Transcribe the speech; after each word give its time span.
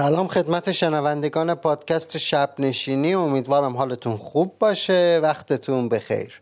سلام 0.00 0.28
خدمت 0.28 0.72
شنوندگان 0.72 1.54
پادکست 1.54 2.18
شب 2.18 2.50
نشینی. 2.58 3.14
امیدوارم 3.14 3.76
حالتون 3.76 4.16
خوب 4.16 4.58
باشه. 4.58 5.20
وقتتون 5.22 5.88
بخیر. 5.88 6.40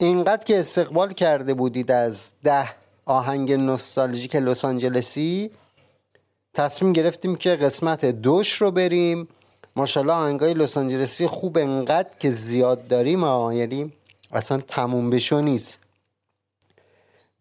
اینقدر 0.00 0.44
که 0.44 0.58
استقبال 0.58 1.12
کرده 1.12 1.54
بودید 1.54 1.92
از 1.92 2.32
ده 2.44 2.68
آهنگ 3.04 3.52
نوستالژیک 3.52 4.36
لس 4.36 4.64
آنجلسی 4.64 5.50
تصمیم 6.54 6.92
گرفتیم 6.92 7.36
که 7.36 7.56
قسمت 7.56 8.04
دوش 8.04 8.52
رو 8.52 8.70
بریم. 8.70 9.28
ماشاءالله 9.76 10.14
آهنگای 10.14 10.54
لس 10.54 10.76
آنجلسی 10.76 11.26
خوب 11.26 11.58
انقدر 11.58 12.10
که 12.20 12.30
زیاد 12.30 12.88
داریم 12.88 13.24
آه. 13.24 13.56
یعنی 13.56 13.92
اصلا 14.32 14.58
تموم 14.58 15.10
بشو 15.10 15.40
نیست. 15.40 15.81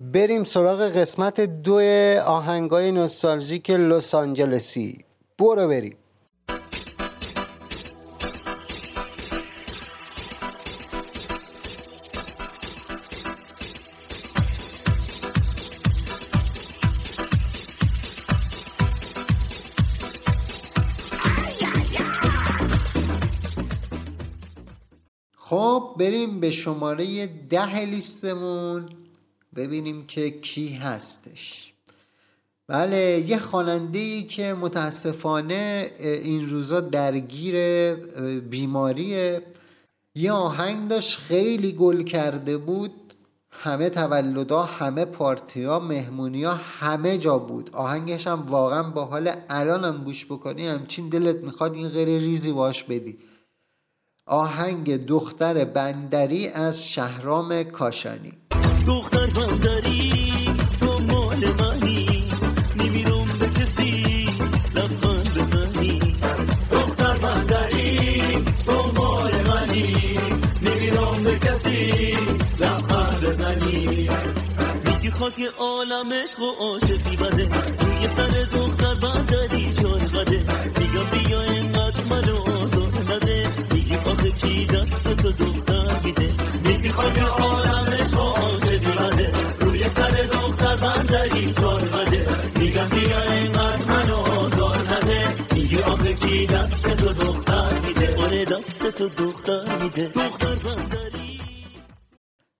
بریم 0.01 0.43
سراغ 0.43 0.81
قسمت 0.81 1.41
دو 1.41 1.79
آهنگای 2.25 2.91
نوستالژیک 2.91 3.69
لس 3.69 4.15
آنجلسی. 4.15 5.05
برو 5.39 5.67
بریم. 5.67 5.97
خب 25.38 25.95
بریم 25.99 26.39
به 26.39 26.52
شماره 26.52 27.27
ده 27.49 27.80
لیستمون. 27.86 29.00
ببینیم 29.55 30.07
که 30.07 30.31
کی 30.31 30.73
هستش. 30.73 31.73
بله 32.67 33.23
یه 33.27 33.39
خواننده 33.39 33.99
ای 33.99 34.23
که 34.23 34.53
متاسفانه 34.53 35.91
این 35.99 36.49
روزا 36.49 36.80
درگیر 36.80 37.55
بیماریه. 38.39 39.41
یه 40.16 40.31
آهنگ 40.31 40.88
داشت 40.88 41.19
خیلی 41.19 41.71
گل 41.71 42.03
کرده 42.03 42.58
بود. 42.58 42.91
همه 43.52 43.89
تولدا 43.89 44.63
همه 44.63 45.05
پارتیا 45.05 45.80
مهمونیا 45.80 46.53
همه 46.53 47.17
جا 47.17 47.38
بود. 47.38 47.69
آهنگش 47.73 48.27
هم 48.27 48.45
واقعا 48.47 48.83
با 48.83 49.05
حال 49.05 49.31
الانم 49.49 50.03
گوش 50.03 50.25
بکنی 50.25 50.67
همچین 50.67 51.09
دلت 51.09 51.36
می‌خواد 51.36 51.75
این 51.75 51.89
غیر 51.89 52.08
ریزی 52.08 52.52
باش 52.52 52.83
بدی. 52.83 53.17
آهنگ 54.25 55.05
دختر 55.05 55.65
بندری 55.65 56.47
از 56.47 56.88
شهرام 56.88 57.63
کاشانی. 57.63 58.33
دختر 58.87 59.25
بندری 59.25 60.21
تو 60.79 60.99
مال 60.99 61.45
منی. 61.59 62.23
نمیرم 62.75 63.25
به 63.39 63.47
لبخند 64.75 65.33
دختر 66.71 67.17
بندری 67.17 68.21
تو 68.65 68.91
مال 68.95 69.31
منی. 69.47 69.95
نمیرم 70.61 71.23
به 71.23 71.39
لبخند 72.59 73.21
بزنی. 73.21 74.09
میگی 74.85 75.11
خاک 75.11 75.41
عالم 75.57 76.13
عشق 76.13 76.39
و 76.39 76.52
عاشقی 76.59 77.15
بده. 77.15 77.47
روی 77.79 78.07
سر 78.17 78.43
دختر 78.57 78.93
بندری 78.93 79.73
چون 79.73 79.99
بده. 79.99 80.43
میگم 80.79 81.05
بیا 81.11 81.41
اینقدر 81.41 82.03
منو 82.09 82.37
آزار 82.37 83.15
نده. 83.15 83.47
میگی 83.73 83.95
آخه 83.95 84.31
کی 84.31 84.65
دست 84.65 85.03
تو 85.03 85.31
دختر 85.31 86.02
میده؟ 86.03 86.29
میگی 86.65 86.89
خاک 86.89 87.17
عالم 87.17 87.61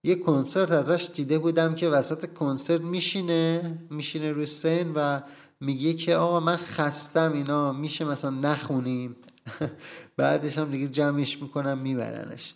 یه 0.04 0.16
کنسرت 0.16 0.72
ازش 0.72 1.10
دیده 1.14 1.40
بودم 1.40 1.76
که 1.76 1.90
وسط 1.90 2.34
کنسرت 2.34 2.82
میشینه 2.82 3.78
میشینه 3.90 4.32
روی 4.32 4.46
سن 4.46 4.92
و 4.96 5.22
میگه 5.60 5.94
که 5.94 6.16
آقا 6.16 6.40
من 6.40 6.58
خستم 6.58 7.34
اینا 7.34 7.74
میشه 7.74 8.06
مثلا 8.06 8.30
نخونیم. 8.30 9.16
بعدش 10.18 10.58
هم 10.58 10.72
دیگه 10.72 10.88
جمعش 10.88 11.42
می‌کنم 11.42 11.78
میبرنش. 11.78 12.54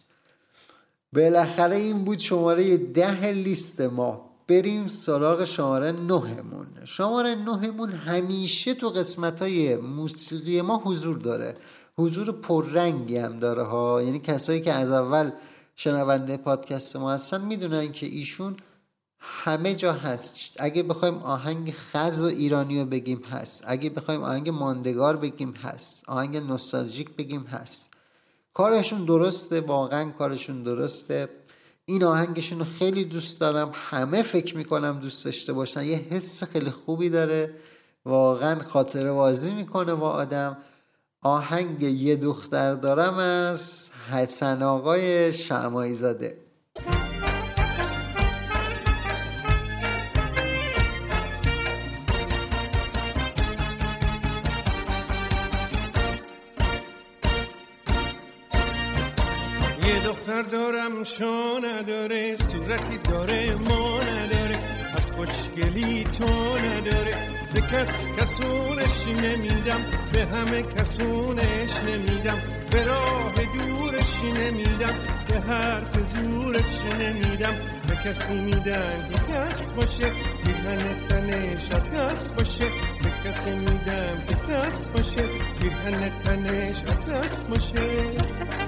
بالاخره 1.13 1.75
این 1.75 2.03
بود 2.03 2.17
شماره 2.17 2.77
ده 2.77 3.31
لیست 3.31 3.81
ما. 3.81 4.31
بریم 4.47 4.87
سراغ 4.87 5.45
شماره 5.45 5.91
نهمون. 5.91 6.67
شماره 6.85 7.35
نهمون 7.35 7.91
همیشه 7.91 8.73
تو 8.73 8.89
قسمت 8.89 9.41
های 9.41 9.75
موسیقی 9.75 10.61
ما 10.61 10.81
حضور 10.85 11.17
داره. 11.17 11.57
حضور 11.99 12.31
پررنگی 12.31 13.17
هم 13.17 13.39
داره 13.39 13.63
ها. 13.63 14.01
یعنی 14.01 14.19
کسایی 14.19 14.61
که 14.61 14.73
از 14.73 14.91
اول 14.91 15.31
شنونده 15.75 16.37
پادکست 16.37 16.95
ما 16.95 17.11
هستن 17.11 17.41
می‌دونن 17.41 17.91
که 17.91 18.05
ایشون 18.05 18.57
همه 19.19 19.75
جا 19.75 19.93
هست. 19.93 20.33
اگه 20.57 20.83
بخوایم 20.83 21.17
آهنگ 21.17 21.73
خز 21.73 22.21
و 22.21 22.25
ایرانی 22.25 22.79
رو 22.79 22.85
بگیم 22.85 23.21
هست. 23.31 23.63
اگه 23.67 23.89
بخوایم 23.89 24.21
آهنگ 24.21 24.49
ماندگار 24.49 25.17
بگیم 25.17 25.51
هست. 25.51 26.03
آهنگ 26.07 26.37
نوستالژیک 26.37 27.15
بگیم 27.15 27.43
هست. 27.43 27.87
کارشون 28.53 29.05
درسته 29.05 29.61
واقعا 29.61 30.09
کارشون 30.11 30.63
درسته. 30.63 31.29
این 31.85 32.03
آهنگشون 32.03 32.59
رو 32.59 32.65
خیلی 32.65 33.05
دوست 33.05 33.39
دارم. 33.39 33.71
همه 33.73 34.23
فکر 34.23 34.57
می‌کنم 34.57 34.99
دوست 34.99 35.25
داشته 35.25 35.53
باشن. 35.53 35.83
یه 35.83 35.97
حس 35.97 36.43
خیلی 36.43 36.69
خوبی 36.69 37.09
داره. 37.09 37.53
واقعا 38.05 38.59
خاطره 38.63 39.11
بازی 39.11 39.51
می‌کنه 39.51 39.95
با 39.95 40.09
آدم. 40.09 40.57
آهنگ 41.25 41.83
یه 41.83 42.15
دختر 42.15 42.73
دارم 42.73 43.17
از 43.17 43.89
حسن 44.11 44.63
آقای 44.63 45.33
شمایی 45.33 45.93
زاده 45.93 46.37
یه 59.87 59.99
دختر 60.05 60.41
دارم 60.41 61.03
شو 61.03 61.59
نداره 61.63 62.37
صورتی 62.37 62.97
داره 62.97 63.55
ما 63.55 63.99
نداره 64.03 64.59
پس 64.95 65.11
خوشگلی 65.11 66.03
تو 66.03 66.57
نداره. 66.57 67.44
به 67.55 67.61
کس 67.61 68.07
کسونش 68.17 69.07
نمیدم 69.07 69.81
به 70.13 70.25
همه 70.25 70.63
کسونش 70.63 71.73
نمیدم. 71.87 72.37
به 72.71 72.83
راه 72.83 73.33
دورش 73.33 74.23
نمیدم 74.39 74.93
به 75.27 75.39
حرف 75.39 75.93
زورش 75.93 76.95
نمیدم. 76.99 77.53
به 77.87 77.95
کسی 77.95 78.33
میدم 78.33 79.09
که 79.11 79.33
کس 79.33 79.71
باشه 79.71 80.11
پیرهن 80.45 81.07
تنش 81.09 81.69
کس 81.69 82.29
باشه. 82.29 82.65
به 83.03 83.29
کسی 83.29 83.51
میدم 83.51 84.23
که 84.27 84.35
کس 84.35 84.87
باشه 84.87 85.23
پیرهن 85.59 86.11
تنش 86.25 86.83
کس 86.83 87.37
باشه. 87.37 88.64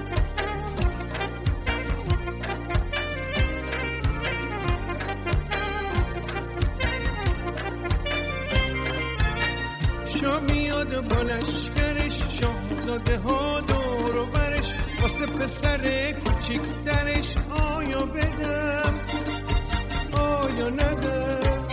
میاد 10.16 11.08
با 11.08 11.22
لشکرش 11.22 12.22
شاهزاده 12.40 13.18
ها 13.18 13.60
دور 13.60 14.16
و 14.16 14.26
برش. 14.26 14.72
واسه 15.02 15.26
پسر 15.26 16.12
کوچیک 16.12 16.62
درش 16.84 17.36
آیا 17.50 18.00
بدم؟ 18.00 18.94
آیا 20.12 20.68
ندم؟ 20.68 21.66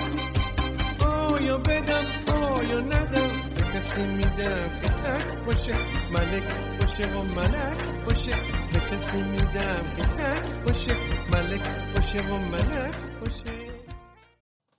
آیا 1.06 1.58
بدم؟ 1.58 2.06
آیا 2.28 2.80
ندم؟ 2.80 3.30
به 3.56 3.62
کسی 3.74 4.02
میدم 4.02 4.70
که 4.82 4.90
تک 4.90 5.46
باشه 5.46 5.76
ملک 6.12 6.44
باشه 6.82 7.08
و 7.14 7.24
ملک 7.24 8.06
باشه. 8.06 8.36
به 8.74 8.80
کسی 8.80 9.22
میدم 9.22 9.84
که 9.98 10.04
تک 10.04 10.46
باشه 10.68 10.96
ملک 11.32 11.62
باشه 11.96 12.22
و 12.22 12.38
ملک 12.38 12.96
باشه. 13.20 13.54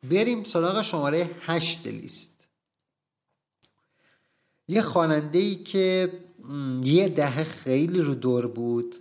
بریم 0.03 0.45
سراغ 0.45 0.83
شماره 0.83 1.31
هشت 1.47 1.87
لیست. 1.87 2.36
یه 4.69 4.83
خواننده 4.83 5.39
ای 5.39 5.55
که 5.55 6.13
یه 6.83 7.09
دهه 7.09 7.45
خیلی 7.45 8.01
رو 8.01 8.15
دور 8.15 8.47
بود. 8.47 8.95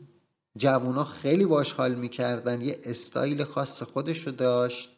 جوونا 0.57 1.03
خیلی 1.03 1.45
باش 1.45 1.73
حال 1.73 1.95
می‌کردن. 1.95 2.61
یه 2.61 2.79
استایل 2.83 3.43
خاص 3.43 3.83
خودش 3.83 4.27
رو 4.27 4.31
داشت. 4.31 4.89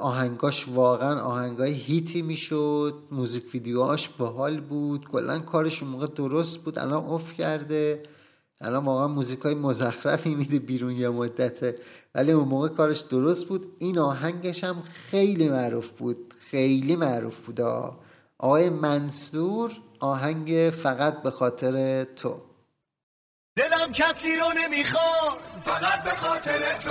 آهنگاش 0.00 0.68
واقعا 0.68 1.20
آهنگای 1.20 1.72
هیتی 1.72 2.22
می‌شد. 2.22 2.94
موزیک 3.10 3.54
ویدیوهاش 3.54 4.08
باحال 4.08 4.60
بود. 4.60 5.08
کلا 5.08 5.38
کارش 5.38 5.82
اون 5.82 5.92
موقع 5.92 6.06
درست 6.06 6.58
بود. 6.58 6.78
الان 6.78 7.04
اوف 7.04 7.32
کرده. 7.32 8.02
الان 8.60 8.84
واقعا 8.84 9.08
موزیک 9.08 9.40
های 9.40 9.54
مزخرفی 9.54 10.34
میده 10.34 10.58
بیرون 10.58 10.92
یه 10.92 11.08
مدته 11.08 11.78
ولی 12.14 12.32
اون 12.32 12.48
موقع 12.48 12.68
کارش 12.68 13.00
درست 13.00 13.46
بود. 13.46 13.66
این 13.78 13.98
آهنگش 13.98 14.64
هم 14.64 14.82
خیلی 14.82 15.48
معروف 15.48 15.90
بود. 15.90 16.34
خیلی 16.50 16.96
معروف 16.96 17.46
بود. 17.46 17.60
آقای 18.44 18.70
منصور 18.70 19.72
آهنگ 20.00 20.70
فقط 20.82 21.22
به 21.22 21.30
خاطر 21.30 22.04
تو. 22.04 22.40
دلم 23.56 23.92
کسی 23.92 24.36
رو 24.36 24.46
نمی‌خواد. 24.64 25.38
فقط 25.64 26.02
به 26.04 26.10
خاطر 26.10 26.78
تو. 26.78 26.90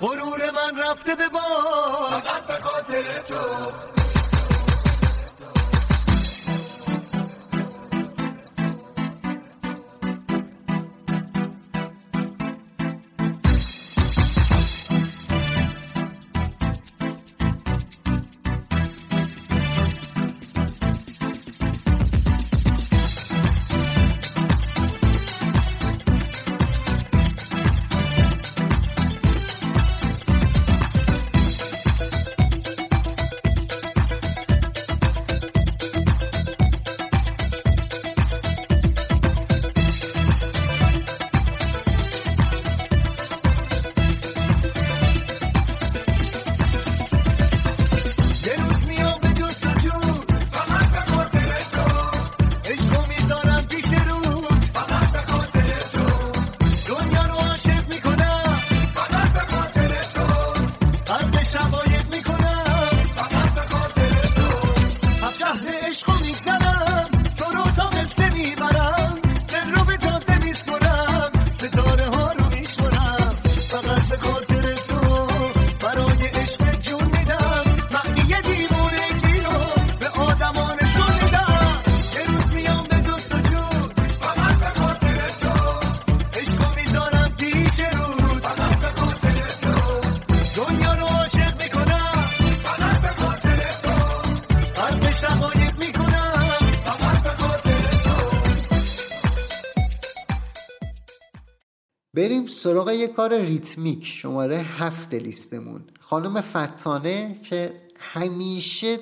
غرور 0.00 0.50
من 0.50 0.80
رفته 0.82 1.14
به 1.14 1.28
باد. 1.28 2.22
فقط 2.22 2.46
به 2.46 2.52
خاطر 2.52 3.02
تو. 3.22 3.34
بریم 102.26 102.46
سراغ 102.46 102.90
یه 102.90 103.08
کار 103.08 103.38
ریتمیک 103.38 104.06
شماره 104.06 104.56
هفت 104.56 105.14
لیستمون. 105.14 105.84
خانم 106.00 106.40
فتانه 106.40 107.40
که 107.42 107.72
همیشه 107.98 108.98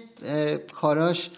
کاراش 0.75 1.31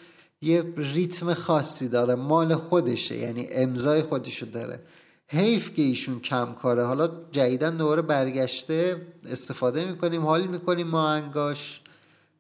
یه 0.43 0.65
ریتم 0.77 1.35
خاصی 1.35 1.89
داره 1.89 2.15
مال 2.15 2.55
خودشه 2.55 3.17
یعنی 3.17 3.47
امضای 3.51 4.03
خودشو 4.03 4.47
داره. 4.47 4.81
حیف 5.29 5.75
که 5.75 5.83
ایشون 5.83 6.21
کم 6.21 6.53
کاره. 6.53 6.85
حالا 6.85 7.11
جدیدن 7.33 7.77
دوباره 7.77 8.03
برگشته 8.03 9.07
استفاده 9.31 9.91
می‌کنیم 9.91 10.23
حال 10.23 10.47
می‌کنیم 10.47 10.87
ما 10.87 11.05
آهنگاش 11.05 11.81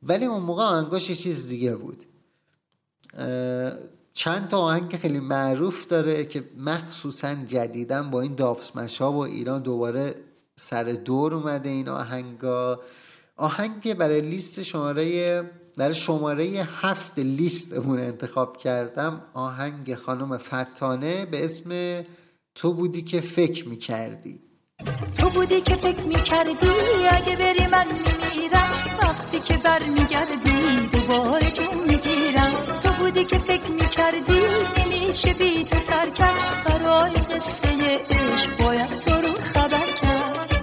ولی 0.02 0.25
اون 0.25 0.43
موقع 0.43 0.62
آهنگاش 0.62 1.10
یه 1.10 1.16
چیز 1.16 1.48
دیگه 1.48 1.76
بود. 1.76 2.04
چند 4.16 4.48
تا 4.48 4.58
آهنگ 4.58 4.96
خیلی 4.96 5.20
معروف 5.20 5.86
داره 5.86 6.24
که 6.24 6.44
مخصوصا 6.58 7.34
جدیدن 7.34 8.10
با 8.10 8.20
این 8.20 8.34
دابسمش 8.34 9.00
ها 9.00 9.12
و 9.12 9.16
ایران 9.16 9.62
دوباره 9.62 10.14
سر 10.56 10.84
دور 10.84 11.34
اومده 11.34 11.68
این 11.68 11.88
آهنگا 11.88 12.80
آهنگ 13.36 13.94
برای 13.94 14.20
لیست 14.20 14.62
شماره 14.62 15.42
برای 15.76 15.94
شماره 15.94 16.44
هفت 16.82 17.18
لیستمون 17.18 17.98
انتخاب 17.98 18.56
کردم 18.56 19.22
آهنگ 19.34 19.94
خانم 19.94 20.38
فتانه 20.38 21.26
به 21.26 21.44
اسم 21.44 22.02
تو 22.54 22.72
بودی 22.72 23.02
که 23.02 23.20
فکر 23.20 23.69
می‌کردی. 23.69 24.40
تو 25.19 25.30
بودی 25.30 25.60
که 25.60 25.74
فکر 25.74 26.06
می‌کردی 26.06 26.50
اگه 27.10 27.36
بری 27.36 27.66
من 27.72 27.86
میمیرم 27.86 28.72
وقتی 29.02 29.38
که 29.38 29.56
برمیگردی 29.56 30.88
دوباره 30.92 31.50
جون 31.50 32.06
بودی 32.98 33.25
که 33.25 33.38
فکر 33.38 33.70
می‌کردی 33.70 34.40
نمیشه 34.76 35.32
بی 35.32 35.64
تو 35.64 35.78
سر 35.78 36.10
کرد. 36.10 36.64
برای 36.64 37.10
قصه 37.10 38.00
عشق 38.10 38.64
باید 38.64 38.98
تو 38.98 39.14
رو 39.14 39.32
خبر 39.54 39.87
کرد. 40.02 40.62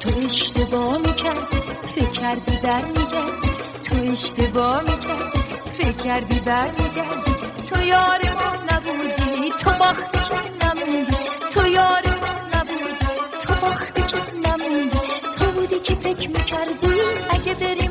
تو 0.00 0.10
اشتباه 0.24 0.98
می‌کردی 0.98 1.58
فکر 1.94 2.10
کردی 2.10 2.56
برمیگردی. 2.62 3.48
تو 3.84 4.12
اشتباه 4.12 4.82
می‌کردی 4.82 5.38
فکر 5.78 5.92
کردی 5.92 6.40
برمیگردی. 6.40 7.32
تو 7.70 7.82
یار 7.82 8.20
ما 8.38 8.50
نبودی 8.72 9.52
تو 9.60 9.70
باختی 9.70 10.18
که 10.28 10.66
نموندی. 10.66 11.16
تو 11.54 11.66
یار 11.66 12.02
ما 12.22 12.32
نبودی 12.54 13.06
تو 13.42 13.54
باختی 13.62 14.02
که 14.02 14.48
نموندی. 14.48 14.98
تو 15.38 15.44
بودی 15.44 15.78
که 15.78 15.94
فکر 15.94 16.28
می‌کردی 16.28 17.00
اگه 17.30 17.54
بری 17.54 17.81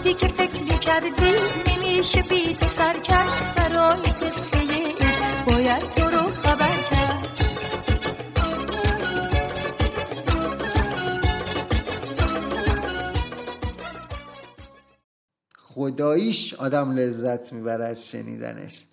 بودی 0.00 0.14
که 0.14 0.28
فکر 0.28 0.62
می‌کردی 0.62 1.10
نمیشه 1.66 2.22
بی 2.22 2.54
تو 2.54 2.68
سر 2.68 2.98
کرد. 2.98 3.54
برای 3.56 3.96
قصه 3.96 4.60
باید 5.46 5.90
تو 5.90 6.04
رو 6.04 6.30
خبر 6.30 6.82
کرد. 6.90 7.26
خداییش 15.58 16.54
آدم 16.54 16.90
لذت 16.90 17.52
می‌بره 17.52 17.84
از 17.84 18.08
شنیدنش. 18.08 18.86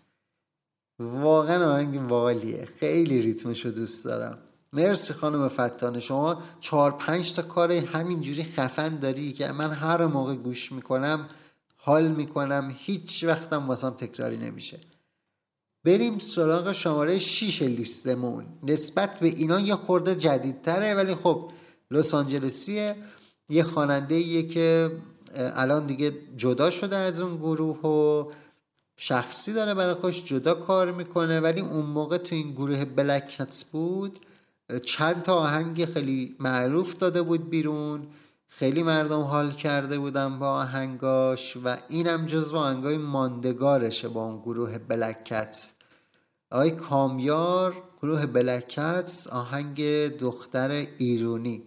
واقعا 1.00 1.74
آهنگ 1.74 2.12
والیه. 2.12 2.66
خیلی 2.66 3.22
ریتمشو 3.22 3.70
دوست 3.70 4.06
دارم. 4.06 4.47
مرسی 4.74 5.14
خانم 5.14 5.48
فتانه 5.48 6.00
شما 6.00 6.44
چهار 6.60 6.92
پنج 6.92 7.34
تا 7.34 7.42
کار 7.42 7.72
همینجوری 7.72 8.44
خفن 8.44 8.96
داری 8.96 9.32
که 9.32 9.52
من 9.52 9.72
هر 9.72 10.06
موقع 10.06 10.36
گوش 10.36 10.72
می‌کنم 10.72 11.30
حال 11.78 12.08
می‌کنم 12.08 12.76
هیچ 12.78 13.24
وقتم 13.24 13.68
واسم 13.68 13.90
تکراری 13.90 14.38
نمیشه. 14.38 14.80
بریم 15.84 16.20
سراغ 16.20 16.72
شماره 16.72 17.20
6 17.20 17.62
لیستمون. 17.62 18.46
نسبت 18.64 19.20
به 19.20 19.28
اینا 19.28 19.60
یه 19.60 19.76
خورده 19.76 20.16
جدیدتره 20.16 20.94
ولی 20.94 21.16
خب 21.16 21.52
لس 21.92 22.14
آنجلسیه. 22.14 22.96
یه 23.50 23.64
خواننده 23.64 24.44
که 24.44 24.92
الان 25.36 25.86
دیگه 25.86 26.14
جدا 26.38 26.70
شده 26.70 26.98
از 26.98 27.20
اون 27.20 27.38
گروه 27.38 27.78
و 27.82 28.32
شخصی 28.98 29.54
داره 29.54 29.74
برای 29.74 29.94
خوش 29.94 30.24
جدا 30.24 30.54
کار 30.54 30.92
می‌کنه 30.92 31.40
ولی 31.40 31.62
اون 31.62 31.86
موقع 31.86 32.18
تو 32.18 32.36
این 32.36 32.52
گروه 32.52 32.86
بلک 32.86 33.30
کتس 33.30 33.64
بود. 33.64 34.20
چند 34.86 35.24
تا 35.24 35.36
آهنگ 35.36 35.86
خیلی 35.86 36.36
معروف 36.40 36.98
داده 36.98 37.22
بود 37.22 37.50
بیرون 37.50 38.08
خیلی 38.48 38.84
مردم 38.84 39.22
حال 39.22 39.52
کرده 39.52 40.00
بودن 40.00 40.40
با 40.40 40.48
آهنگاش 40.50 41.58
و 41.64 41.78
اینم 41.90 42.26
جزو 42.26 42.58
آهنگای 42.58 42.98
ماندگارشه 42.98 44.08
با 44.08 44.26
اون 44.26 44.42
گروه 44.42 44.78
بلک 44.78 45.24
کتس 45.24 45.74
آقای 46.52 46.72
کامیار 46.72 47.84
گروه 48.02 48.26
بلک 48.26 48.68
کتس 48.68 49.28
آهنگ 49.28 50.08
دختر 50.18 50.88
ایرونی. 50.98 51.64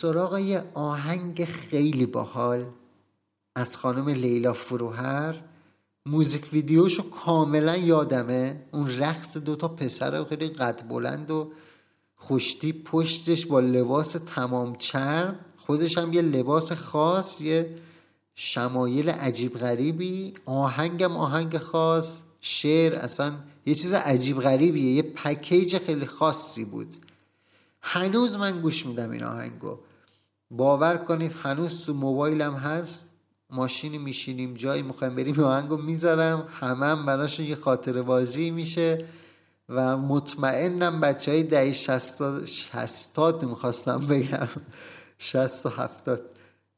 سراغ 0.00 0.38
یه 0.38 0.64
آهنگ 0.74 1.44
خیلی 1.44 2.06
باحال 2.06 2.66
از 3.54 3.76
خانم 3.76 4.08
لیلا 4.08 4.52
فروهر. 4.52 5.40
موزیک 6.06 6.52
ویدیوشو 6.52 7.10
کاملا 7.10 7.76
یادمه. 7.76 8.60
اون 8.72 8.98
رقص 8.98 9.36
دوتا 9.36 9.68
پسر 9.68 10.24
خیلی 10.24 10.48
قد 10.48 10.88
بلند 10.88 11.30
و 11.30 11.52
خوشتی 12.16 12.72
پشتش 12.72 13.46
با 13.46 13.60
لباس 13.60 14.16
تمام 14.26 14.76
چرم. 14.76 15.38
خودش 15.56 15.98
هم 15.98 16.12
یه 16.12 16.22
لباس 16.22 16.72
خاص 16.72 17.40
یه 17.40 17.76
شمایل 18.34 19.10
عجیب 19.10 19.54
غریبی. 19.54 20.34
آهنگم 20.46 21.16
آهنگ 21.16 21.58
خاص. 21.58 22.18
شعر 22.40 22.94
اصلا 22.94 23.34
یه 23.66 23.74
چیز 23.74 23.94
عجیب 23.94 24.40
غریبیه. 24.40 24.92
یه 24.92 25.02
پکیج 25.02 25.78
خیلی 25.78 26.06
خاصی 26.06 26.64
بود. 26.64 26.96
هنوز 27.80 28.36
من 28.36 28.60
گوش 28.60 28.86
میدم 28.86 29.10
این 29.10 29.24
آهنگو. 29.24 29.78
باور 30.50 30.96
کنید 30.96 31.34
هنوز 31.42 31.84
تو 31.84 31.94
موبایلم 31.94 32.54
هست. 32.54 33.08
ماشینی 33.50 33.98
میشینیم 33.98 34.54
جایی 34.54 34.82
می‌خوایم 34.82 35.14
بریم 35.14 35.40
آهنگو 35.40 35.76
می‌ذارم. 35.76 36.48
همه 36.60 36.86
هم 36.86 37.06
براشون 37.06 37.46
یه 37.46 37.54
خاطر 37.54 38.02
بازی 38.02 38.50
میشه 38.50 39.04
و 39.68 39.96
مطمئنم 39.96 41.00
بچه 41.00 41.30
های 41.30 41.42
دهی 41.42 41.74
شستاد 41.74 42.46
شستاد 42.46 43.44
می‌خواستم 43.44 43.98
بگم. 43.98 44.48
شست 45.18 45.66
و 45.66 45.68
هفتاد. 45.68 46.20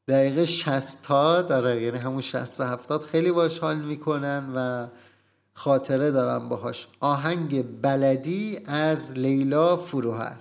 دقیقه 0.07 0.45
شستاد 0.45 1.47
داره 1.47 1.81
یعنی 1.81 1.97
همون 1.97 2.21
شست 2.21 2.61
و 2.61 2.63
هفتاد 2.63 3.01
خیلی 3.01 3.31
باش 3.31 3.59
حال 3.59 3.79
می‌کنن 3.79 4.53
و 4.55 4.87
خاطره 5.53 6.11
دارم 6.11 6.49
باهاش. 6.49 6.87
آهنگ 6.99 7.81
بلدی 7.81 8.59
از 8.65 9.11
لیلا 9.11 9.77
فروهر. 9.77 10.35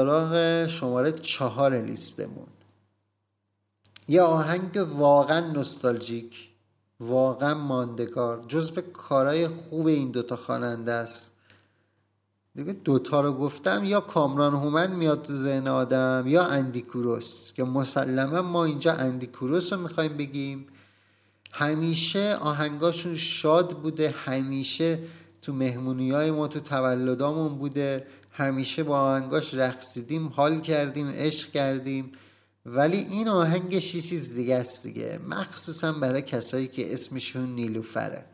سراغ 0.00 0.66
شماره 0.66 1.12
چهار 1.12 1.74
لیستمون. 1.78 2.46
یه 4.08 4.22
آهنگ 4.22 4.86
واقعا 4.96 5.40
نوستالژیک 5.52 6.48
واقعا 7.00 7.54
ماندگار 7.54 8.44
جزو 8.48 8.80
کارهای 8.80 9.48
خوب 9.48 9.86
این 9.86 10.10
دوتا 10.10 10.36
خواننده 10.36 10.92
است. 10.92 11.30
دیگه 12.54 12.72
دوتا 12.72 13.20
رو 13.20 13.32
گفتم 13.32 13.84
یا 13.84 14.00
کامران 14.00 14.54
هومن 14.54 14.92
میاد 14.92 15.22
تو 15.22 15.32
ذهن 15.32 15.68
آدم 15.68 16.24
یا 16.26 16.44
اندی 16.44 16.82
کوروس 16.82 17.52
که 17.52 17.64
مسلما 17.64 18.42
ما 18.42 18.64
اینجا 18.64 18.92
اندی 18.92 19.26
کوروس 19.26 19.72
رو 19.72 19.80
می‌خوایم 19.80 20.16
بگیم. 20.16 20.66
همیشه 21.52 22.36
آهنگاشون 22.40 23.16
شاد 23.16 23.78
بوده 23.78 24.10
همیشه 24.10 24.98
تو 25.42 25.52
مهمونی 25.52 26.10
های 26.10 26.30
ما 26.30 26.48
تو 26.48 26.60
تولدامون 26.60 27.58
بوده. 27.58 28.06
همیشه 28.30 28.82
با 28.82 29.00
آهنگاش 29.00 29.54
رقصیدیم 29.54 30.28
حال 30.28 30.60
کردیم 30.60 31.08
عشق 31.08 31.50
کردیم. 31.50 32.12
ولی 32.66 32.96
این 32.96 33.28
آهنگش 33.28 33.94
یه 33.94 34.02
چیز 34.02 34.34
دیگه 34.34 34.54
است 34.54 34.82
دیگه؟ 34.82 35.20
مخصوصا 35.28 35.92
برای 35.92 36.22
کسایی 36.22 36.68
که 36.68 36.92
اسمشون 36.92 37.54
نیلوفره. 37.54 38.24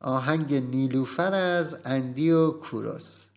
آهنگ 0.00 0.54
نیلوفر 0.54 1.34
از 1.34 1.78
اندی 1.84 2.30
و 2.30 2.50
کوروس. 2.50 3.29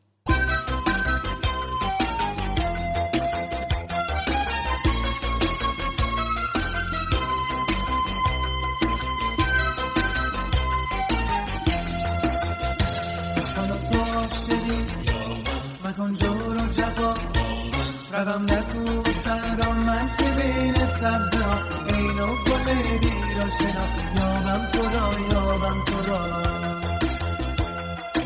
روم 18.26 18.44
نکو 18.44 19.12
سر 19.24 19.56
را 19.56 19.74
من 19.74 20.10
که 20.18 20.24
بین 20.24 20.74
سبزا 20.74 21.52
اینو 21.88 22.28
گل 22.28 22.74
بیرا 23.02 23.48
شنا. 23.58 23.86
یابم 24.18 24.66
تو 24.74 24.82
را 24.82 25.08
یابم 25.32 25.78
تو 25.86 25.98
را. 26.10 26.20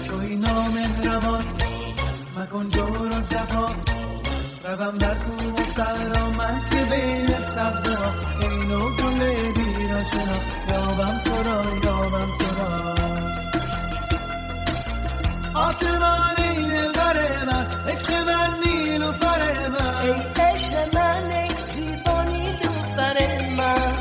توی 0.08 0.36
نامهربان 0.36 1.44
مکن 2.38 2.70
جور 2.70 3.18
و 3.18 3.22
جفا. 3.22 3.68
روم 4.64 4.98
در 4.98 5.16
کو 5.16 5.64
سر 5.76 6.04
را 6.16 6.30
من 6.30 6.62
که 6.72 6.78
بین 6.92 7.28
سبزا 7.28 8.14
اینو 8.42 8.80
گل 8.80 9.20
بیرا 9.56 10.04
شنا. 10.04 10.38
یابم 10.72 11.22
تو 11.24 11.44
را 11.44 11.64
یابم 11.84 12.30
تو 12.40 12.50
را. 12.58 12.96
آسمانی 15.66 16.70
دلبر 16.70 17.46
من 17.46 17.68
عشق 17.88 18.12
من 18.12 18.50
و 18.64 18.67
من 23.58 23.94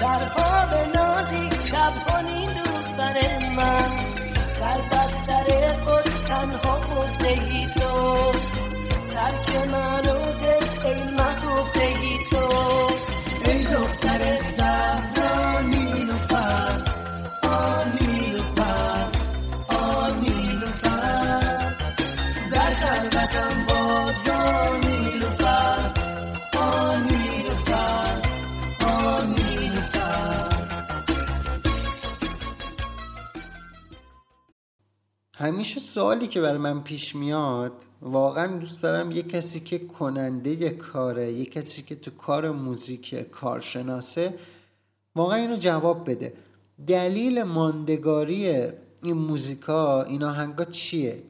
در 0.00 0.18
خواب 0.18 0.96
نازی 0.96 1.50
شبانی 1.64 2.46
دوبر 2.46 3.38
من. 3.56 4.03
سوالی 35.94 36.26
که 36.26 36.40
برای 36.40 36.58
من 36.58 36.82
پیش 36.82 37.16
میاد 37.16 37.72
واقعا 38.02 38.46
دوست 38.58 38.82
دارم 38.82 39.10
یه 39.10 39.22
کسی 39.22 39.60
که 39.60 39.78
کننده 39.78 40.70
کاره 40.70 41.32
یه 41.32 41.44
کسی 41.44 41.82
که 41.82 41.94
تو 41.94 42.10
کار 42.10 42.50
موزیک 42.50 43.30
کارشناسه 43.30 44.34
واقعا 45.16 45.38
اینو 45.38 45.56
جواب 45.56 46.10
بده. 46.10 46.32
دلیل 46.86 47.42
ماندگاری 47.42 48.48
این 49.02 49.16
موزیکا 49.16 50.02
این 50.02 50.22
آهنگا 50.22 50.64
چیه؟ 50.64 51.22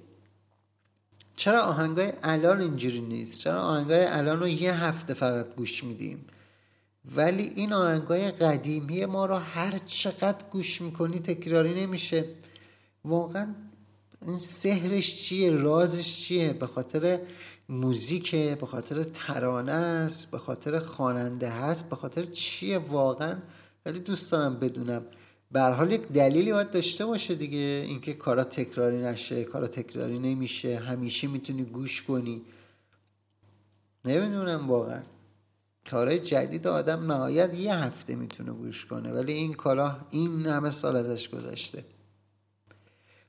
چرا 1.37 1.62
آهنگای 1.62 2.12
الان 2.23 2.61
اینجوری 2.61 3.00
نیست؟ 3.00 3.40
چرا 3.40 3.62
آهنگای 3.62 4.04
الان 4.04 4.40
رو 4.40 4.49
یه 4.49 4.75
هفته 4.85 5.14
فقط 5.14 5.54
گوش 5.56 5.85
میدیم؟ 5.85 6.25
ولی 7.16 7.52
این 7.56 7.73
آهنگای 7.73 8.30
قدیمی 8.30 9.06
ما 9.06 9.26
رو 9.26 9.35
هر 9.35 9.78
چقدر 9.78 10.44
گوش 10.50 10.80
می‌کنی 10.80 11.18
تکراری 11.18 11.80
نمیشه. 11.83 12.25
واقعا 13.04 13.54
این 14.26 14.38
سحرش 14.38 15.22
چیه 15.22 15.50
رازش 15.50 16.16
چیه؟ 16.16 16.52
به 16.52 16.66
خاطر 16.66 17.20
موزیکه 17.68 18.56
به 18.60 18.66
خاطر 18.66 19.02
ترانه 19.02 19.72
است 19.72 20.30
به 20.30 20.38
خاطر 20.38 20.78
خواننده 20.78 21.48
هست 21.48 21.88
به 21.88 21.96
خاطر 21.96 22.24
چیه 22.24 22.78
واقعا؟ 22.78 23.38
ولی 23.86 24.00
دوست 24.00 24.32
دارم 24.32 24.56
بدونم. 24.58 25.06
به 25.50 25.60
حال 25.60 25.92
یک 25.92 26.08
دلیلی 26.08 26.52
باید 26.52 26.70
داشته 26.70 27.06
باشه 27.06 27.34
دیگه 27.34 27.84
اینکه 27.86 28.14
کارا 28.14 28.44
تکراری 28.44 28.96
نشه 28.96 29.44
کارا 29.44 29.66
تکراری 29.66 30.18
نمیشه 30.18 30.78
همیشه 30.78 31.28
می‌تونی 31.28 31.64
گوش 31.64 32.02
کنی. 32.02 32.42
نمی‌دونم 34.04 34.70
واقعا. 34.70 35.02
کارهای 35.90 36.18
جدید 36.18 36.66
آدم 36.66 37.12
نهایت 37.12 37.54
یه 37.54 37.74
هفته 37.74 38.14
می‌تونه 38.14 38.52
گوش 38.52 38.86
کنه 38.86 39.12
ولی 39.12 39.32
این 39.32 39.52
کارا 39.52 39.96
این 40.10 40.46
همه 40.46 40.70
سال 40.70 40.96
ازش 40.96 41.28
گذشته. 41.28 41.84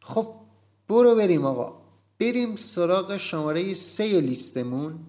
خب 0.01 0.44
برو 0.89 1.15
بریم 1.15 1.45
آقا. 1.45 1.81
بریم 2.19 2.55
سراغ 2.55 3.17
شماره 3.17 3.73
سه 3.73 4.21
لیستمون. 4.21 4.99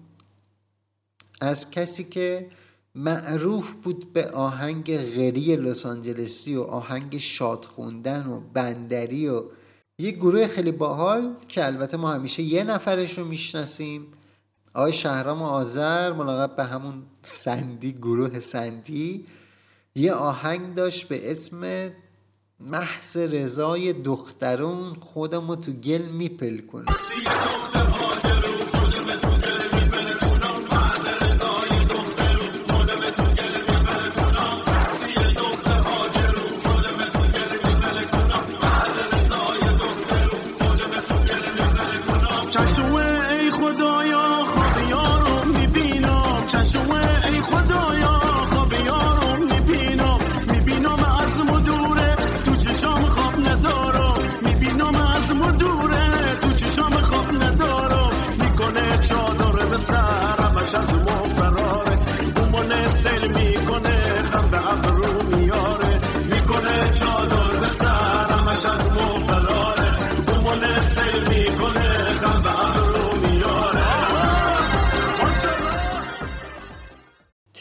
از 1.41 1.71
کسی 1.71 2.03
که 2.03 2.49
معروف 2.95 3.73
بود 3.73 4.13
به 4.13 4.31
آهنگ 4.31 4.97
غری 4.97 5.55
لس 5.55 5.85
آنجلسی 5.85 6.55
و 6.55 6.61
آهنگ 6.61 7.17
شاد 7.17 7.65
خوندن 7.65 8.27
و 8.27 8.39
بندری 8.53 9.27
و 9.27 9.43
یه 9.99 10.11
گروه 10.11 10.47
خیلی 10.47 10.71
باحال 10.71 11.35
که 11.47 11.65
البته 11.65 11.97
ما 11.97 12.13
همیشه 12.13 12.43
یه 12.43 12.63
نفرش 12.63 13.17
رو 13.17 13.25
می‌شناسیم. 13.25 14.07
آقای 14.73 14.93
شهرام 14.93 15.41
آذر 15.41 16.13
ملاقب 16.13 16.55
به 16.55 16.63
همون 16.63 17.03
سندی 17.23 17.93
گروه 17.93 18.39
سندی. 18.39 19.25
یه 19.95 20.13
آهنگ 20.13 20.75
داشت 20.75 21.07
به 21.07 21.31
اسم 21.31 21.89
محض 22.59 23.17
رضای 23.17 23.93
دخترون 23.93 24.93
خودمو 24.93 25.55
تو 25.55 25.71
گل 25.71 26.01
میپل 26.01 26.61
کنم. 26.61 26.85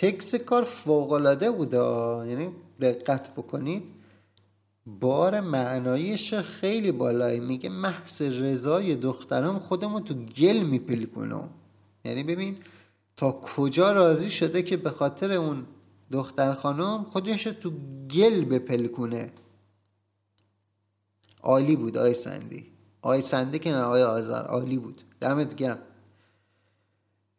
تکس 0.00 0.34
کار 0.34 0.64
فوقالعاده 0.64 1.50
بوده 1.50 1.78
یعنی 2.28 2.48
دقت 2.80 3.30
بکنید 3.30 3.82
بار 4.86 5.40
معناییش 5.40 6.34
خیلی 6.34 6.92
بالایی. 6.92 7.40
میگه 7.40 7.68
محض 7.68 8.22
رضای 8.22 8.96
دخترم 8.96 9.58
خودمو 9.58 10.00
تو 10.00 10.14
گل 10.14 10.58
میپل 10.58 11.04
کنم. 11.04 11.48
یعنی 12.04 12.22
ببین 12.24 12.56
تا 13.16 13.32
کجا 13.32 13.92
راضی 13.92 14.30
شده 14.30 14.62
که 14.62 14.76
به 14.76 14.90
خاطر 14.90 15.32
اون 15.32 15.66
دختر 16.12 16.52
خانم 16.52 17.04
خودش 17.04 17.44
تو 17.44 17.70
گل 18.14 18.44
بپل 18.44 18.86
کنه. 18.86 19.32
عالی 21.42 21.76
بود 21.76 21.98
آی 21.98 22.14
سندی. 22.14 22.66
آی 23.02 23.22
سندی 23.22 23.58
که 23.58 23.70
نه 23.70 23.82
آی 23.82 24.02
آذر 24.02 24.42
عالی 24.42 24.78
بود. 24.78 25.02
دمت 25.20 25.54
گرم. 25.54 25.78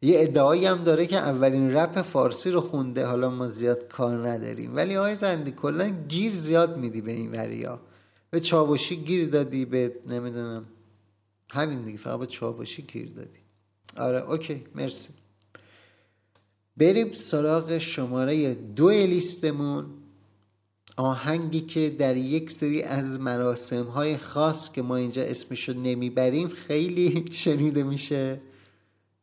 یه 0.02 0.20
ادعایی 0.20 0.66
هم 0.66 0.84
داره 0.84 1.06
که 1.06 1.16
اولین 1.16 1.74
رپ 1.74 2.02
فارسی 2.02 2.50
رو 2.50 2.60
خونده 2.60 3.06
حالا 3.06 3.30
ما 3.30 3.48
زیاد 3.48 3.88
کار 3.88 4.28
نداریم. 4.28 4.76
ولی 4.76 4.96
آقای 4.96 5.14
زندی 5.14 5.50
کلا 5.50 5.88
گیر 5.88 6.32
زیاد 6.32 6.76
میدی 6.76 7.00
به 7.00 7.12
این 7.12 7.32
وریا 7.32 7.80
به 8.30 8.40
چاوشی 8.40 8.96
گیر 8.96 9.28
دادی 9.28 9.64
به 9.64 9.92
نمی‌دونم 10.06 10.64
همین 11.50 11.82
دیگه 11.82 11.98
فقط 11.98 12.18
به 12.18 12.26
چاوشی 12.26 12.82
گیر 12.82 13.08
دادی. 13.08 13.38
آره 13.96 14.30
اوکی 14.30 14.64
مرسی. 14.74 15.08
بریم 16.76 17.12
سراغ 17.12 17.78
شماره 17.78 18.54
دو 18.54 18.90
لیستمون. 18.90 19.86
آهنگی 20.96 21.60
که 21.60 21.90
در 21.90 22.16
یک 22.16 22.50
سری 22.50 22.82
از 22.82 23.20
مراسم 23.20 23.84
های 23.84 24.16
خاص 24.16 24.72
که 24.72 24.82
ما 24.82 24.96
اینجا 24.96 25.22
اسمشو 25.22 25.72
نمی‌بریم 25.72 26.48
خیلی 26.48 27.24
شنیده 27.32 27.82
میشه. 27.82 28.40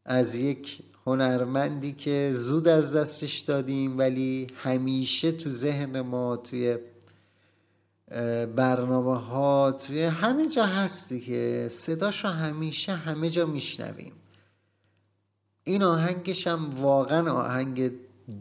از 0.06 0.36
یک 0.36 0.80
هنرمندی 1.06 1.94
که 1.94 2.32
زود 2.34 2.68
از 2.68 2.96
دستش 2.96 3.40
دادیم 3.40 3.98
ولی 3.98 4.48
همیشه 4.56 5.32
تو 5.32 5.50
ذهن 5.50 6.02
ما 6.02 6.38
توی 6.38 6.78
برنامه 8.56 9.20
ها 9.20 9.72
توی 9.72 10.04
همه 10.04 10.50
جا 10.50 10.66
هستی 10.66 11.20
که 11.20 11.68
صداش 11.72 12.26
رو 12.26 12.30
همیشه 12.30 12.94
همه 12.94 13.30
جا 13.30 13.46
میشنویم. 13.46 14.14
این 15.64 15.84
آهنگش 15.84 16.48
هم 16.48 16.70
واقعا 16.70 17.32
آهنگ 17.32 17.92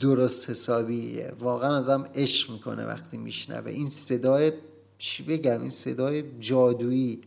درست 0.01 0.51
حسابیه. 0.51 1.33
واقعا 1.41 1.79
آدم 1.79 2.05
عشق 2.15 2.51
می‌کنه 2.51 2.87
وقتی 2.87 3.17
میشنوه. 3.17 3.71
این 3.71 3.91
صدای 3.91 4.53
چی 4.99 5.23
بگم 5.23 5.61
این 5.61 5.71
صدای 5.71 6.25
جادویی. 6.41 7.21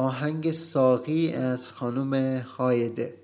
آهنگ 0.00 0.50
ساقی 0.50 1.32
از 1.32 1.72
خانم 1.72 2.38
هایده. 2.56 3.14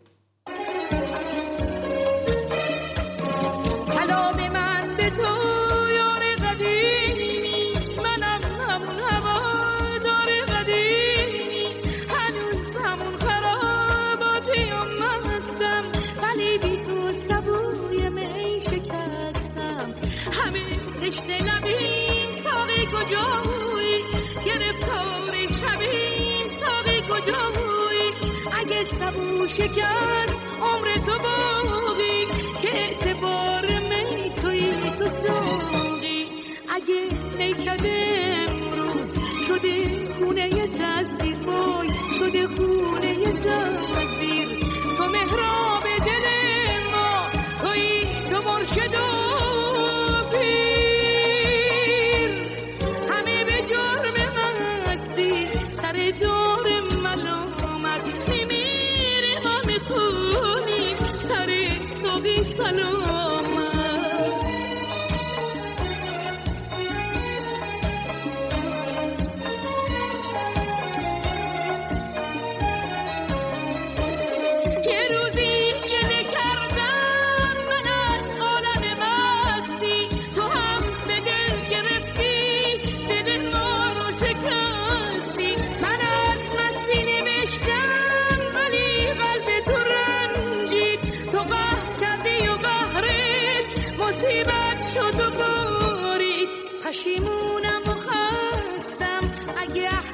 شکست. 29.57 30.36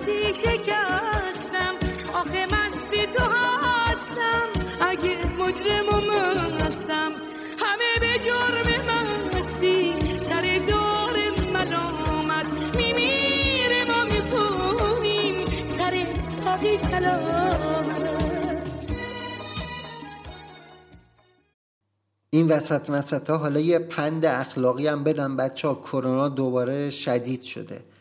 عهدی 0.03 0.35
شکستم 0.35 1.75
آخه 2.15 2.47
مستی 2.47 3.07
تو 3.07 3.23
هستم. 3.23 4.49
اگه 4.81 5.27
مجرم 5.39 5.89
و 5.89 5.97
مستم 6.55 7.13
همه 7.59 7.93
به 8.01 8.19
جرم 8.25 8.69
مستی. 9.35 9.95
سر 10.29 10.61
دار 10.69 11.17
ملامت 11.53 12.77
میمیره 12.77 13.85
ما 13.89 14.05
می‌خونیم. 14.05 15.45
سر 15.79 16.07
ساقی 16.45 16.79
سلامت. 16.79 18.13
این 22.31 22.49
وسط 22.49 22.91
وسط 22.91 23.31
ها 23.31 23.39
حالا 23.39 23.61
یه 23.61 23.79
پند 23.79 24.25
اخلاقی 24.25 24.87
هم 24.87 25.05
بدم 25.05 25.37
بچه 25.37 25.69
ها 25.69 25.75
کرونا 25.75 26.29
دوباره 26.29 26.91
شدید 26.91 27.43
شده. 27.43 27.92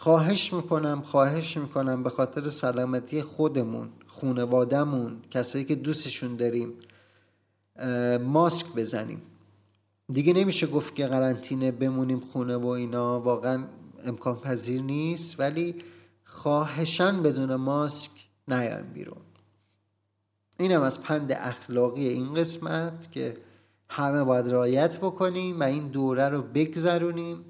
خواهش 0.00 0.52
می‌کنم 0.52 1.02
خواهش 1.02 1.56
می‌کنم 1.56 2.02
به 2.02 2.10
خاطر 2.10 2.48
سلامتی 2.48 3.22
خودمون 3.22 3.88
خونوادهمون 4.06 5.16
کسایی 5.30 5.64
که 5.64 5.74
دوستشون 5.74 6.36
داریم 6.36 6.72
ماسک 8.20 8.66
بزنیم. 8.76 9.22
دیگه 10.12 10.32
نمیشه 10.32 10.66
گفت 10.66 10.94
که 10.94 11.06
قرنطینه 11.06 11.70
بمونیم 11.70 12.20
خونه 12.20 12.56
و 12.56 12.66
اینا 12.66 13.20
واقعا 13.20 13.64
امکان 14.04 14.36
پذیر 14.36 14.82
نیست 14.82 15.40
ولی 15.40 15.74
خواهشن 16.24 17.22
بدون 17.22 17.54
ماسک 17.54 18.10
نیایم 18.48 18.86
بیرون. 18.94 19.22
اینم 20.58 20.82
از 20.82 21.02
پند 21.02 21.32
اخلاقی 21.32 22.08
این 22.08 22.34
قسمت 22.34 23.12
که 23.12 23.36
همه 23.88 24.24
باید 24.24 24.48
رعایت 24.48 24.98
بکنیم 24.98 25.60
و 25.60 25.62
این 25.62 25.88
دوره 25.88 26.28
رو 26.28 26.42
بگذرونیم. 26.42 27.44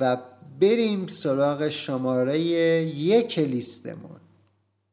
و 0.00 0.16
بریم 0.60 1.06
سراغ 1.06 1.68
شماره 1.68 2.40
یک 2.40 3.38
لیستمون. 3.38 4.20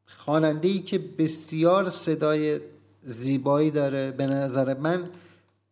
خواننده 0.06 0.68
ای 0.68 0.78
که 0.78 0.98
بسیار 0.98 1.88
صدای 1.88 2.60
زیبایی 3.02 3.70
داره. 3.70 4.10
به 4.10 4.26
نظر 4.26 4.78
من 4.78 5.10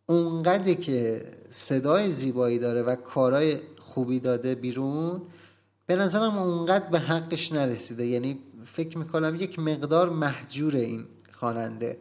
اونقدر 0.07 0.75
که 0.75 1.23
صدای 1.51 2.11
زیبایی 2.11 2.59
داره 2.59 2.83
و 2.83 2.97
کارهای 2.97 3.57
خوبی 3.79 4.21
داده 4.21 4.55
بیرون 4.55 5.23
به 5.87 5.97
نظرم 5.97 6.39
اونقدر 6.39 6.89
به 6.89 6.99
حقش 6.99 7.53
نرسیده. 7.53 8.07
یعنی 8.07 8.39
فکر 8.65 8.99
می‌کنم 8.99 9.35
یک 9.35 9.59
مقدار 9.59 10.11
محجور 10.11 10.77
این 10.77 11.05
خواننده. 11.33 11.99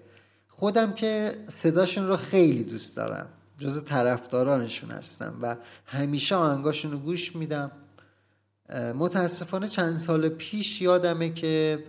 خودم 0.48 0.94
که 0.94 1.32
صداشون 1.48 2.08
رو 2.08 2.18
خیلی 2.18 2.64
دوست 2.64 2.98
دارم. 2.98 3.30
جز 3.58 3.84
طرفدارانشون 3.84 4.92
هستم 4.92 5.34
و 5.42 5.56
همیشه 5.86 6.36
آهنگاشون 6.36 6.92
رو 6.92 6.98
گوش 6.98 7.36
میدم. 7.36 7.72
متاسفانه 8.96 9.68
چند 9.68 9.96
سال 9.96 10.30
پیش 10.30 10.82
یادمه 10.82 11.34
که 11.34 11.84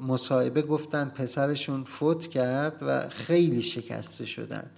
مصاحبه 0.00 0.62
گفتن 0.62 1.08
پسرشون 1.08 1.84
فوت 1.84 2.26
کرد 2.26 2.78
و 2.82 3.08
خیلی 3.08 3.62
شکسته 3.62 4.26
شدن. 4.26 4.70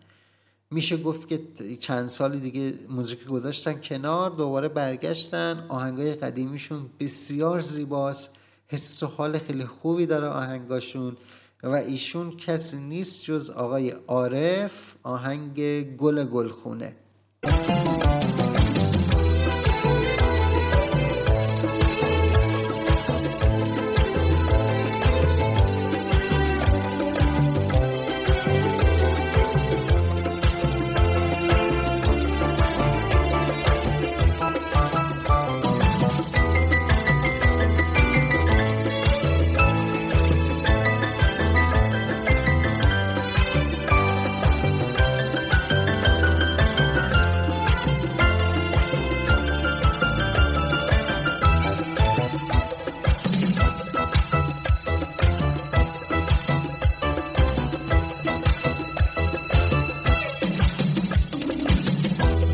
میشه 0.71 0.97
گفت 0.97 1.29
که 1.29 1.41
چند 1.81 2.07
سالی 2.07 2.41
دیگه 2.41 2.75
موزیک 2.89 3.25
گذاشتن 3.25 3.81
کنار 3.81 4.31
دوباره 4.31 4.69
برگشتن. 4.69 5.67
آهنگای 5.69 6.15
قدیمیشون 6.15 6.91
بسیار 7.01 7.61
زیباست. 7.61 8.31
حس 8.69 9.03
و 9.03 9.07
حال 9.07 9.39
خیلی 9.39 9.65
خوبی 9.65 10.07
داره 10.07 10.27
آهنگاشون. 10.27 11.17
و 11.63 11.71
ایشون 11.71 12.37
کسی 12.37 12.77
نیست 12.77 13.25
جز 13.25 13.51
آقای 13.51 13.91
عارف 13.91 14.73
آهنگ 15.03 15.61
گل 15.97 16.25
گلخونه. 16.25 16.97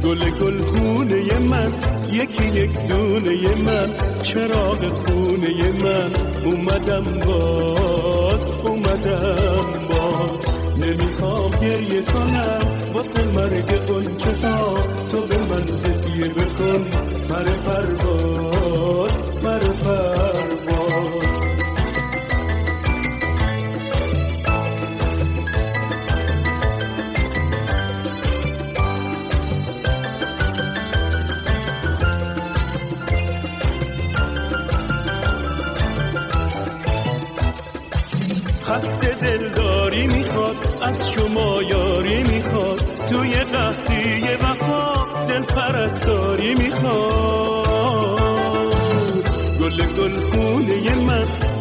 گل 0.08 0.30
گل 0.40 0.58
خونه 0.62 1.38
من 1.38 1.72
یکی 2.12 2.44
یک 2.44 2.72
دونه 2.88 3.54
من 3.64 3.88
چراغ 4.22 4.88
خونه 4.88 5.72
من. 5.84 6.10
اومدم 6.44 7.04
باز 7.26 8.50
اومدم 8.64 9.66
باز. 9.88 10.46
نمی‌خوام 10.78 11.50
گریه 11.50 12.02
کنم 12.02 12.60
واسه 12.94 13.24
مرگ 13.34 13.70
قنچه 13.70 14.48
ها 14.48 14.74
تو 15.10 15.20
به 15.20 15.38
من 15.38 15.62
هدیه 15.84 16.28
بکن 16.28 16.84
پر 17.28 17.44
پرواز 17.44 18.27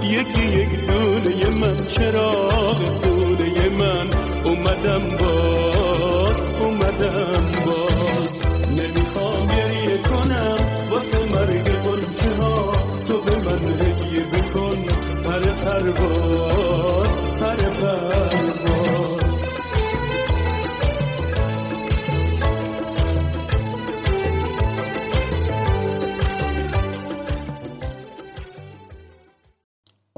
یکی 0.08 0.46
یک 0.46 0.88
دونه 0.88 1.50
من 1.50 1.76
چراغ 1.88 3.07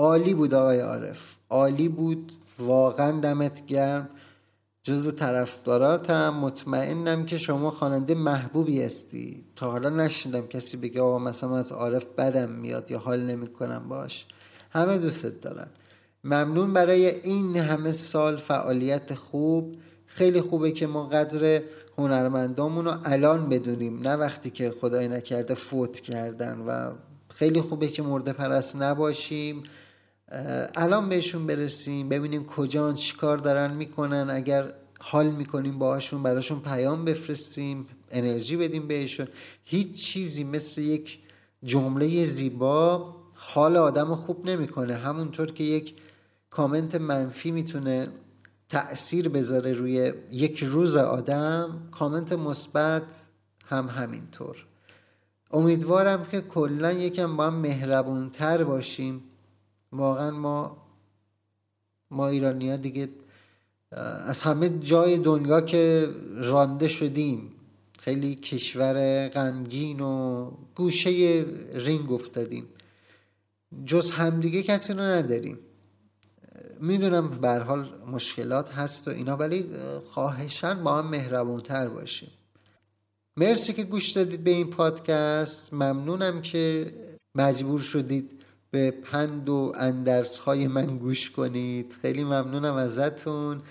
عالی 0.10 0.34
بود 0.34 0.54
آقای 0.54 0.80
عارف. 0.80 1.36
عالی 1.50 1.90
بود. 1.90 2.32
واقعا 2.60 3.20
دمت 3.20 3.66
گرم. 3.66 4.10
جزو 4.84 5.12
طرفداراتم. 5.12 6.30
مطمئنم 6.30 7.26
که 7.26 7.38
شما 7.38 7.72
خواننده 7.72 8.16
محبوبی 8.16 8.84
هستی. 8.84 9.44
تا 9.56 9.72
حالا 9.72 9.90
نشیدم 9.90 10.48
کسی 10.48 10.78
بگه 10.78 11.02
آقا 11.02 11.20
مثلا 11.20 11.58
از 11.58 11.72
عارف 11.72 12.06
بدم 12.06 12.50
میاد 12.50 12.92
یا 12.92 13.00
حال 13.00 13.22
نمی‌کنم 13.22 13.90
باش. 13.90 14.26
همه 14.72 14.98
دوستت 14.98 15.42
دارن. 15.42 15.68
ممنون 16.24 16.74
برای 16.74 17.22
این 17.22 17.58
همه 17.58 17.92
سال 17.92 18.38
فعالیت 18.38 19.14
خوب. 19.14 19.76
خیلی 20.06 20.42
خوبه 20.42 20.72
که 20.72 20.88
ما 20.88 21.04
قدر 21.08 21.62
هنرمندامون 21.98 22.86
رو 22.86 22.94
الان 23.04 23.50
بدونیم. 23.50 24.00
نه 24.00 24.16
وقتی 24.16 24.50
که 24.50 24.74
خدای 24.82 25.08
نکرده 25.08 25.54
فوت 25.54 26.00
کردن 26.00 26.60
و 26.68 26.92
خیلی 27.30 27.62
خوبه 27.62 27.88
که 27.88 28.04
مرده 28.04 28.34
پرست 28.34 28.76
نباشیم. 28.76 29.64
الان 30.76 31.10
بهشون 31.10 31.48
برسیم 31.48 32.10
ببینیم 32.10 32.46
کجان 32.46 32.94
چیکار 32.94 33.38
دارن 33.38 33.74
می‌کنن. 33.74 34.30
اگر 34.30 34.74
حال 35.00 35.32
می‌کنیم 35.32 35.80
باهاشون 35.80 36.24
براشون 36.24 36.60
پیام 36.60 37.06
بفرستیم 37.06 37.88
انرژی 38.12 38.58
بدیم 38.58 38.88
بهشون. 38.88 39.28
هیچ 39.64 40.04
چیزی 40.06 40.44
مثل 40.44 40.82
یک 40.82 41.20
جمله 41.64 42.26
زیبا 42.26 43.16
حال 43.36 43.78
آدم 43.78 44.16
خوب 44.16 44.50
نمی‌کنه. 44.50 44.96
همونطور 44.96 45.52
که 45.52 45.64
یک 45.64 45.96
کامنت 46.50 46.96
منفی 46.96 47.52
می‌تونه 47.52 48.08
تأثیر 48.70 49.30
بذاره 49.30 49.74
روی 49.74 50.14
یک 50.32 50.64
روز 50.64 50.96
آدم 50.96 51.88
کامنت 51.92 52.34
مثبت 52.34 53.04
هم 53.66 53.88
همینطور. 53.88 54.66
امیدوارم 55.52 56.26
که 56.26 56.42
کلا 56.42 56.92
یکم 56.92 57.38
با 57.38 57.48
هم 57.48 57.54
مهربونتر 57.54 58.64
باشیم. 58.64 59.24
واقعا 59.92 60.32
ما 60.32 60.78
ما 62.12 62.28
ایرانی 62.28 62.70
ها 62.70 62.78
دیگه 62.78 63.10
از 63.92 64.44
همه 64.44 64.70
جای 64.70 65.18
دنیا 65.18 65.62
که 65.62 66.10
رانده 66.36 66.88
شدیم 66.88 67.52
خیلی 68.00 68.36
کشور 68.36 69.28
غمگین 69.28 70.00
و 70.00 70.52
گوشه 70.76 71.46
رینگ 71.74 72.12
افتادیم. 72.12 72.66
جز 73.86 74.12
همدیگه 74.12 74.64
کسی 74.64 74.94
رو 74.94 75.00
نداریم. 75.00 75.60
می‌دونم 76.80 77.30
به 77.30 77.50
حال 77.50 77.90
مشکلات 78.12 78.74
هست 78.74 79.08
و 79.08 79.12
اینا 79.12 79.38
ولی 79.38 79.66
خواهشان 80.12 80.84
با 80.84 80.98
هم 80.98 81.10
مهربونتر 81.10 81.88
باشیم. 81.88 82.30
مرسی 83.38 83.74
که 83.74 83.84
گوش 83.84 84.10
دادید 84.12 84.44
به 84.44 84.52
این 84.52 84.70
پادکست. 84.70 85.74
ممنونم 85.74 86.42
که 86.42 86.94
مجبور 87.36 87.80
شدید 87.80 88.39
به 88.72 88.92
پند 88.92 89.50
و 89.50 89.74
اندرس 89.76 90.40
های 90.40 90.68
من 90.68 90.98
گوش 90.98 91.32
کنید. 91.32 91.94
خیلی 92.02 92.24
ممنونم 92.24 92.76
ازتون. 92.76 93.62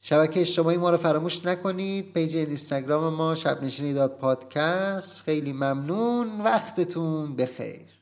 شبکه 0.00 0.40
اجتماعی 0.40 0.76
ما 0.76 0.90
رو 0.90 0.96
فراموش 0.96 1.46
نکنید. 1.46 2.12
پیج 2.12 2.36
اینستاگرام 2.36 3.14
ما 3.14 3.34
شب 3.34 3.68
داد 3.94 4.18
پادکست. 4.18 5.22
خیلی 5.22 5.52
ممنون. 5.52 6.40
وقتتون 6.40 7.36
بخیر. 7.36 7.97